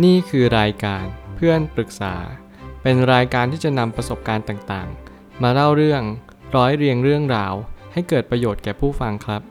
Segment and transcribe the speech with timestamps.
[0.00, 1.04] นี่คือรายการ
[1.36, 2.14] เพื่อนปรึกษา
[2.82, 6.02] เป็นรายการที่จะนำประสบการณ์ต่างๆ มาเล่าเรื่อง
[6.56, 7.54] ร้อยเรียงเรื่องราว
[7.92, 9.42] ให้เกิดประโยชน์แก่ผู้ฟังครับ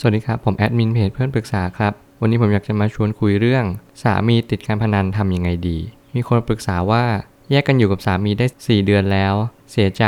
[0.00, 3.64] สวัสดีครับ ผมแอดมินเพจเพื่อนปรึกษาครับ วันนี้ผมอยากจะมาชวนคุยเรื่อง
[4.02, 5.78] สามีติดการพนันทำยังไงดี
[6.14, 7.04] มีคนปรึกษาว่า
[7.50, 9.34] แยกกันอยู่กับสามีได้ 4 เดือนแล้ว
[9.72, 10.04] เสียใจ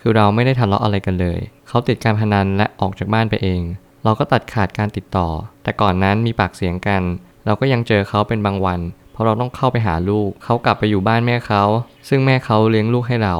[0.00, 3.62] คือเราไม่ได้ทะเลาะอะไรกันเลย เขาติดการพนันและออกจากบ้านไปเอง
[4.04, 5.28] เราก็ตัดขาดการติดต่อ
[5.62, 7.02] แต่ก่อนนั้นมีปากเสียงกัน
[7.46, 8.80] เราก็ยังเจอเขาเป็นบางวัน
[9.12, 11.62] เพราะเราต้องเข้าไปหาลูก เขากลับไปอยู่บ้านแม่เขา
[12.08, 13.36] ซึ่งแม่เขาเลี้ยงลูกให้เรา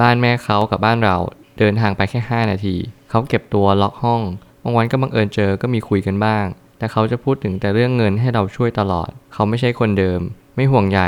[0.00, 1.16] บ้านแม่เขากับบ้านเรา
[1.58, 2.76] เดินทางไปแค่ 5 นาที
[3.10, 4.22] เขาเก็บตัวล็อกห้อง
[4.62, 6.44] บางวันก็บังเอิญเจอก็มีคุยกันบ้าง
[6.78, 10.20] แต่เขาจะพูดถึงแต่เรื่องเงินให้เราช่วยตลอด เขาไม่ใช่คนเดิม
[10.56, 11.00] ไม่ห่วงใย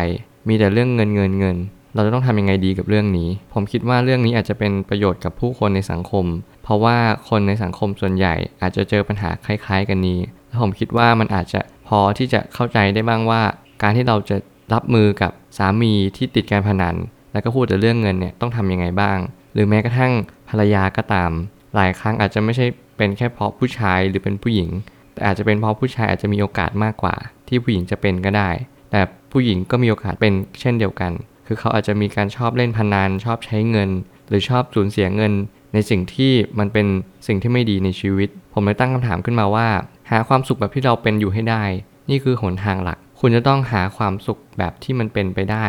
[0.49, 1.57] มีแต่เรื่องเงินเงินเงิน
[1.95, 6.25] เราจะต้องทำยังไงดีกับเรื่องนี้ ผมคิดว่าเรื่องนี้อาจจะเป็นประโยชน์กับผู้คนในสังคม
[6.65, 6.97] เพราะว่า
[7.29, 13.43] คนในสังคมส่วนใหญ่อาจจะเจอปัญหาคล้าย ๆ กันนี้ และผมคิดว่ามันอาจจะ พอที่จะเข้าใจได้บ้างว่า
[13.83, 14.37] การที่เราจะ
[14.75, 16.97] รับมือกับสามีที่ติดการพนัน
[17.33, 19.19] แล้วก็พูดแต่เรื่องเงินเนี่ยต้องทำยังไงบ้าง
[19.55, 20.13] หรือแม้กระทั่ง
[20.49, 21.31] ภรรยาก็ตาม
[21.75, 24.71] หลายครั้งอาจจะไม่ใช่เป็นแค่เพราะผู้ชายหรือเป็นผู้หญิง
[25.13, 27.15] แต่อาจจะเป็นเพราะผู้ชายอาจจะมีโอกาสมากกว่า
[27.49, 28.51] ที่ผู้หญิงจะเป็นก็ได้
[28.91, 29.01] แต่
[29.33, 31.13] ผู้หญิงก็มีโอกาสเป็นเช่นเดียวกัน
[31.47, 33.91] คือเขาอาจจะมีการชอบเล่นพนันชอบใช้เงิน
[34.29, 35.33] หรือชอบสูญเสียเงิน
[35.75, 36.87] ในสิ่งที่มันเป็น
[37.27, 39.69] สิ่งที่ไม่ดีในชีวิต ผมเลยตั้งคำถามขึ้นมาว่า
[40.11, 41.65] หาความสุขแบบที่เราเป็นอยู่ให้ได้
[42.11, 45.67] นี่คือหนทางหลัก คุณจะต้องหาความสุขแบบที่มันเป็นไปได้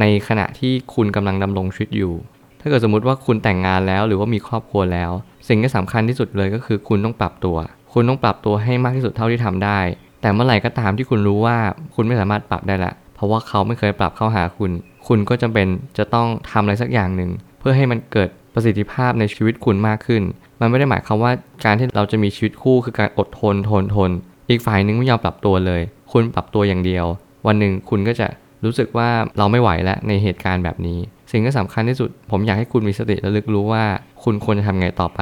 [0.00, 2.14] ในขณะที่คุณกำลังดำรงชีวิตอยู่
[2.60, 5.10] ถ้าเกิดสมมติว่าคุณแต่งงานแล้วหรือว่ามีครอบครัวแล้ว
[5.48, 7.56] สิ่งที่สำคัญที่สุดเลยก็คือคุณต้องปรับตัว
[7.92, 9.78] คุณต้องปรับตัวให้มากที่สุดเท่าที่ทำได้
[10.20, 11.56] แต่เมื่อไหร่ก็ตามที่คุณรู้ว่า
[11.94, 14.70] คุณไม่สามารถปรับได้ละเพราะว่าเขาไม่เคยปรับเข้าหาคุณ
[15.06, 15.66] คุณก็จำเป็น
[15.98, 20.22] จะต้องทำอะไรสักอย่างหนึ่งเพื่อให้มันเกิด ประสิทธิภาพในชีวิตคุณมากขึ้น
[20.60, 21.32] มันไม่ได้หมายความว่า
[21.64, 24.10] การที่เราจะมีชีวิตคู่คือการอดทนทนทน
[24.50, 27.04] อีกฝ่ายหนึ่งไม่ยอมปรับตัวเลย คุณปรับตัวอย่างเดียว
[27.46, 28.28] วันหนึ่งคุณก็จะ
[28.64, 29.08] รู้สึกว่า
[29.38, 30.98] เราไม่ไหวแล้วในเหตุการณ์แบบนี้
[31.32, 33.84] สิ่งที่สำคัญที่สุด ผมอยากให้คุณมีสติระลึกรู้ว่า
[34.24, 35.20] คุณควรจะทำไงต่อไป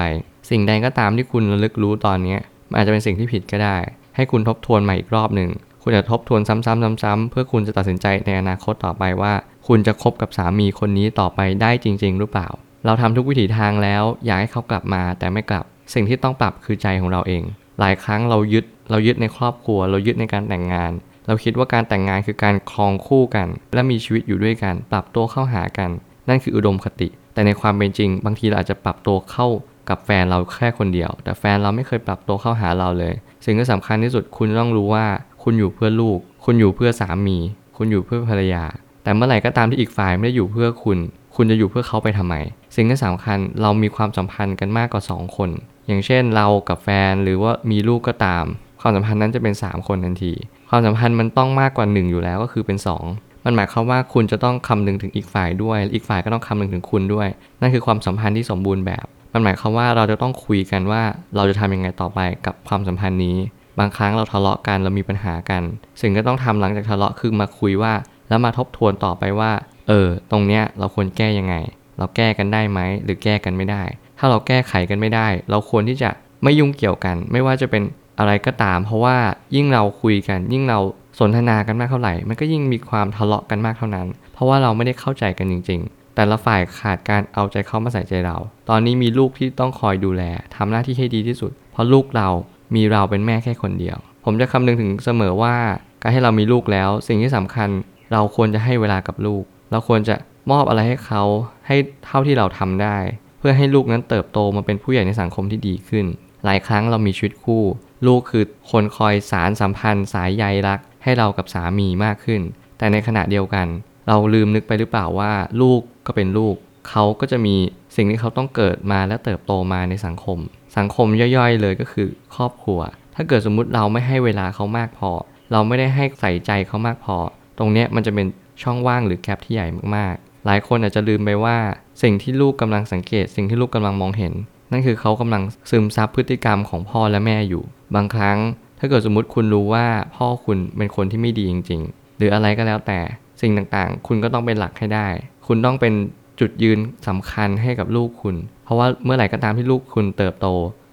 [0.50, 2.36] สิ่งใดก็ตามที่คุณระลึกรู้ตอนนี้
[2.70, 3.76] มันอาจจะเป็นสิ่งที่ผิดก็ได้
[4.16, 5.50] ให้คุณทบทวนใหม่อีกรอบหนึ่ง
[5.82, 9.32] คุณจะทบทวนซ้ำๆซ้ำๆเพื่อคุณจะตัดสินใจในอนาคตต่อไปว่า
[9.68, 12.48] คุณจะคบกับสามีคนนี้ต่อไปได้จริง ๆ หรือเปล่า
[12.84, 15.64] เราทำทุกวิถีทางแล้ว อยากให้เขากลับมาแต่ไม่กลับ
[15.94, 17.42] สิ่งที่ต้องปรับคือใจของเราเอง
[17.80, 20.92] หลายครั้งเรายึดเรายึดในครอบครัว เรายึดในการแต่งงาน
[21.26, 25.91] เราคิดว่าการแต่งงานคือการครองคู่กัน และมีชีวิตอยู่ด้วยกัน ปรับตัวเข้าหากัน
[26.28, 29.47] นั่นคืออุดมคติ แต่ในความเป็นจริง บางทีเราอาจจะปรับตัวเข้า
[29.88, 33.14] กับแฟนเราแค่คนเดียว แต่แฟนเราไม่เคยปรับตัวเข้าหาเราเลย
[33.44, 35.06] สิ่งที่สำคัญที่สุดคุณต้องรู้ว่า
[35.42, 37.38] คุณอยู่เพื่อลูก คุณอยู่เพื่อสามี
[37.76, 38.64] คุณอยู่เพื่อภรรยา
[39.02, 40.98] แต่เมื่อไหร่ก็ตามที่อีกฝ่ายไม่ได้อยู่เพื่อคุณ
[41.36, 42.34] คุณจะอยู่เพื่อเขาไปทำไม
[42.75, 45.50] สิ่งที่สำคัญเรามีความสัมพันธ์กันมากกว่า 2 คน
[45.86, 48.44] อย่างเช่นเรากับแฟนหรือว่ามีลูกก็ตาม
[48.81, 50.32] ความสัมพันธ์นั้นจะเป็น 3 คนทันที
[50.70, 52.78] ความสัมพันธ์มันต้องมากกว่า 1 อยู่แล้วก็คือเป็น
[53.12, 57.28] 2 มันหมายความว่าคุณจะต้องคำนึงถึงอีกฝ่ายด้วย อีกฝ่ายก็ต้องคำนึงถึงคุณด้วย
[57.60, 61.03] นั่นคือความสัมพันธ์ที่สมบูรณ์แบบ มันหมายความว่าเราจะต้องคุยกันว่า
[61.36, 63.36] เราจะทำยังไงต่อไปกับความสัมพันธ์นี้
[63.78, 65.62] บางครั้งเราทะเลาะกันเรามีปัญหากัน
[66.00, 67.92] สิ่งที่ต้องทำหลังจากทะเลาะคือมาคุยว่า
[68.28, 69.53] แล้วมาทบทวนต่อไปว่า
[69.88, 71.54] เออ ตรงเนี้ยเราควรแก้ยังไง
[72.00, 73.82] เราแก้กันได้ไหมหรือแก้กันไม่ได้
[74.18, 76.10] ถ้าเราแก้ไขกันไม่ได้ เราควรที่จะ
[76.42, 77.82] ไม่ยุ่งเกี่ยวกัน ไม่ว่าจะเป็น
[78.18, 79.16] อะไรก็ตาม เพราะว่า
[79.56, 80.78] ยิ่งเราคุยกัน ยิ่งเรา
[81.18, 88.36] สนทนากันมากเท่าไหร่ มันก็ยิ่งมีความทะเลาะกันมากเท่านั้น เพราะว่าเราไม่ได้เข้าใจกันจริง ๆ แต่ละฝ่ายขาดการเอาใจเข้ามาใส่ใจเรา
[88.68, 90.22] ตอนนี้มีลูกที่ต้องคอยดูแล
[90.56, 92.28] ทำหน้าที่ให้ดีที่สุด เพราะลูกเรา
[92.74, 95.56] มีเราเป็นแม่แค่คนเดียว ผมจะคำนึงถึงเสมอว่า
[96.02, 97.68] การให้เรามีลูกแล้ว สิ่งที่สำคัญ
[98.12, 100.14] เราควรจะให้เวลากับลูก เราควรจะ
[100.50, 101.22] มอบอะไรให้เขา
[101.66, 102.96] ให้เท่าที่เราทำได้
[103.38, 106.06] เพื่อให้ลูกนั้นเติบโตมาเป็นผู้ใหญ่ในสังคมที่ดีขึ้น
[106.44, 107.64] หลายครั้งเรามีชีวิตคู่
[108.06, 112.40] ลูกคือคนคอยสารสัมพันธ์ สายใยรัก ให้เรากับสามีมากขึ้น
[112.78, 113.66] แต่ในขณะเดียวกัน
[114.08, 116.54] เราลืมนึกไปหรือเปล่าว่า ลูกก็เป็นลูก
[116.88, 117.56] เขาก็จะมี
[117.96, 120.38] สิ่งที่เขาต้องเกิดมาและเติบโตมาในสังคม
[120.76, 121.06] สังคม
[121.36, 122.80] ย่อยๆ เลยก็คือครอบครัว
[123.14, 125.10] ถ้าเกิดสมมุติเราไม่ให้เวลาเขามากพอ
[125.52, 127.16] เราไม่ได้ให้ใส่ใจเขามากพอ
[127.59, 128.26] ตรงนี้มันจะเป็น
[128.62, 129.66] ช่องว่างหรือแกลบที่ใหญ่
[129.97, 131.57] มากๆ หลายคนอาจจะลืมไปว่า
[132.03, 134.33] สิ่งที่ลูกกำลังสังเกต สิ่งที่ลูกกำลังมองเห็น
[134.72, 137.63] นั่นคือเขากำลังซึมซับพฤติกรรมของพ่อและแม่อยู่
[137.95, 138.39] บางครั้ง
[138.78, 142.98] ถ้าเกิดสมมติคุณรู้ว่าพ่อคุณเป็นคนที่ไม่ดีจริง ๆ หรืออะไรก็แล้วแต่
[143.41, 145.09] สิ่งต่างๆ คุณก็ต้องเป็นหลักให้ได้
[145.47, 145.92] คุณต้องเป็น
[146.41, 146.78] จุดยืน
[147.09, 150.47] สำคัญให้กับลูกคุณ เพราะว่าเมื่อไหร่ก็ตามที่ลูกคุณเติบโต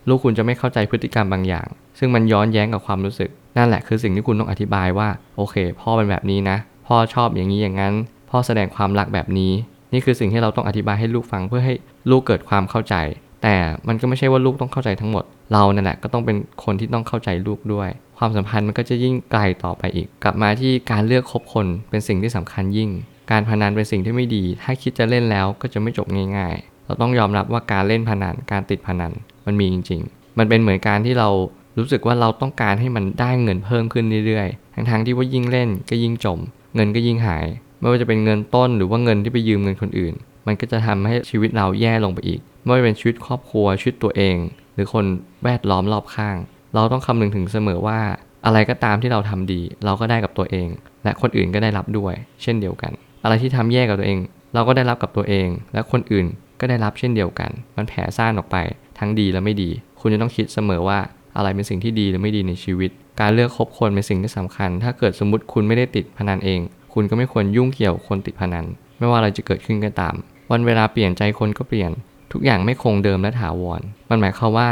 [0.10, 1.68] ลูกคุณจะไม่เข้าใจพฤติกรรมบางอย่าง
[2.00, 6.58] ซึ่งมันย้อนแย้งกับความรู้สึก นั่นแหละคือสิ่งที่คุณต้องอธิบายว่า โอเค พ่อเป็นแบบนี้นะ
[6.88, 7.94] พ่อชอบอย่างนี้อย่างนั้น
[8.30, 9.52] พ่อแสดงความรักแบบนี้
[9.94, 11.74] นี่คือสิ่งที่เราต้องอธิบายให้ลูกฟังเพื่อให้
[12.12, 12.96] ลูกเกิดความเข้าใจ
[13.44, 13.56] แต่
[13.88, 22.90] มันก็ไม่ใช่ว่าลูกต้องเข้าใจทั้งหมด เรานั่นแหละก็ต้องเป็นคนที่ต้องเข้าใจลูกด้วย ความสัมพันธ์มันก็จะยิ่งไกลต่อไปอีก กลับมาที่การเลือกคบคนเป็นสิ่งที่สำคัญยิ่ง
[23.32, 26.08] การพนันเป็นสิ่งที่ไม่ดี ถ้าคิดจะเล่นแล้วก็จะไม่จบ
[26.38, 29.12] ง่าย ๆ เราต้องยอมรับว่าการเล่นพนันการติดพนัน
[29.46, 31.30] มันมีจริง ๆ มันเป็นเหมือนการที่เรา
[31.78, 36.40] รู้สึกว่าเราต้องการให้มันได้เงินเพิ่มขึ้นเรื่อยๆ ทั้งๆที่ว่ายิ่งเล่นก็ยิ่งจม
[36.76, 37.46] เงินก็ยิ่งหาย
[37.80, 40.14] ไม่ว่าจะเป็นเงินต้นหรือว่าเงินที่ไปยืมเงินคนอื่น
[40.48, 44.38] มันก็จะทำให้ชีวิตเราแย่ลงไปอีก ไม่ว่าจะเป็นชีวิตครอบครัวชีวิตตัวเอง
[44.74, 45.06] หรือคน
[45.44, 46.38] แวดล้อมรอบข้าง
[46.74, 48.00] เราต้องคำนึงถึงเสมอว่า
[48.46, 50.68] อะไรก็ตามที่เราทำดี เราก็ได้กับตัวเอง
[51.04, 52.14] และคนอื่นก็ได้รับด้วย
[52.44, 52.92] เช่นเดียวกัน
[53.24, 54.20] อะไรที่ทำแย่กับตัวเอง
[54.54, 56.26] เราก็ได้รับกับตัวเอง และคนอื่น
[56.60, 58.58] ก็ได้รับเช่นเดียวกัน มันแผ่ซ่านออกไป
[59.00, 59.70] ทั้งดีและไม่ดี
[60.00, 61.00] คุณจะต้องคิดเสมอว่า
[61.38, 62.92] อะไรเป็นสิ่งที่ดีหรือไม่ดีในชีวิต
[63.22, 66.60] การเลือกคบคนเป็นสิ่งที่สำคัญ ถ้าเกิดสมมติคุณไม่ได้ติดพนันเอง
[66.94, 68.66] คุณก็ไม่ควรยุ่งเกี่ยวคนติดพนัน
[68.98, 70.16] ไม่ว่าอะไรจะเกิดขึ้นก็ตาม
[70.52, 71.92] วันเวลาเปลี่ยนใจคนก็เปลี่ยน
[72.32, 74.70] ทุกอย่างไม่คงเดิมและถาวร มันหมายความว่า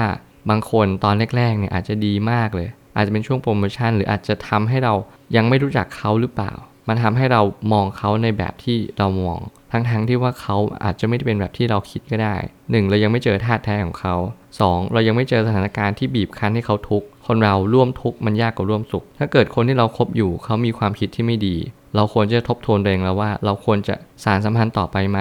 [0.49, 4.93] บางคนตอนแรกๆเนี่ยอาจจะดีมากเลย อาจจะเป็นช่วงโปรโมชั่น หรืออาจจะทำให้เรา
[5.35, 6.51] ยังไม่รู้จักเขาหรือเปล่า
[6.87, 7.41] มันทำให้เรา
[7.73, 9.39] มองเขาในแบบที่เรามอง
[9.71, 12.89] ทั้งๆทที่ว่าเขาอาจจะไม่ได้เป็นแบบที่เราคิดก็ได้ 1.
[12.89, 14.15] เรายังไม่เจอท่าแท้ของเขา
[14.63, 14.93] 2.
[14.93, 21.55] เรายังไม่เจอสถานการณ์ที่บีบคั้นให้เขาทุกข์ คนเราร่วมทุกข์มันยากกว่าร่วมสุข ถ้าเกิดคนที่เราคบอยู่เขามีความคิดที่ไม่ดี
[21.95, 25.19] เราควรจะทบทวนตัวเองแล้วว่า เราควรจะสารสัมพันธ์ต่อไปไหม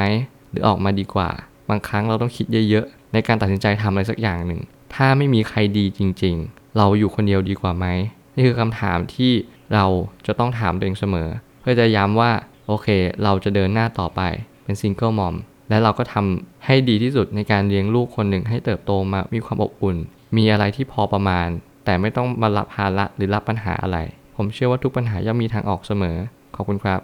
[0.51, 1.31] หรือออกมาดีกว่า
[1.69, 4.61] บางครั้งเราต้องคิดเยอะๆ ในการตัดสินใจทำอะไรสักอย่างหนึ่ง
[4.95, 7.87] ถ้าไม่มีใครดีจริง ๆ เราอยู่คนเดียวดีกว่าไหม
[8.35, 9.33] นี่คือคำถามที่
[9.75, 9.87] เรา
[10.27, 11.29] จะต้องถามตัวเองเสมอ
[11.61, 12.31] เพื่อจะย้ำว่า
[12.67, 12.89] โอเค
[13.25, 14.21] เราจะเดินหน้าต่อไป
[14.65, 15.35] เป็นซิงเกิลมอม
[15.69, 19.97] และเราก็ทำให้ดีที่สุดในการเลี้ยงลูกคนหนึ่งให้เติบโตมามีความอบอุ่น
[20.37, 21.49] มีอะไรที่พอประมาณ
[21.85, 23.99] แต่ไม่ต้องมารับภาระหรือรับปัญหาอะไร
[24.37, 26.17] ผมเชื่อว่าทุกปัญหาย่อมมีทางออกเสมอ
[26.55, 27.01] ขอบคุณครับ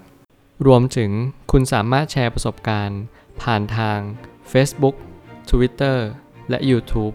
[0.67, 1.11] รวมถึง
[1.53, 3.01] คุณสามารถแชร์ประสบการณ์
[3.43, 3.99] ผ่านทาง
[4.53, 4.97] Facebook
[5.51, 5.99] Twitter
[6.51, 7.15] และ YouTube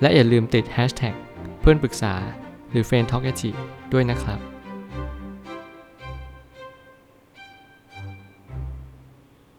[0.00, 1.14] และอย่าลืมติด Hashtag
[1.60, 2.14] เพื่อนปรึกษา
[2.70, 3.24] หรือ f r ร e n d t a l k
[3.92, 4.49] ด้วยนะครับ